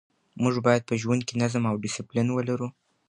[0.41, 2.67] موږ باید په ژوند کې نظم او ډسپلین ولرو.